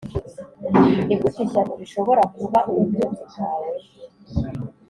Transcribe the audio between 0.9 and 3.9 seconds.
nigute ishyano rishobora kuba ubutunzi bwawe